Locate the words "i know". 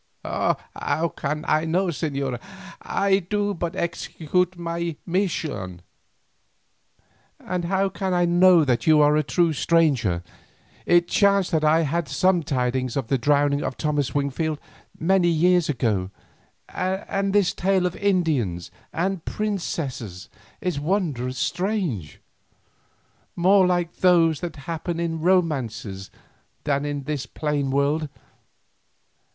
1.47-1.89, 8.11-8.65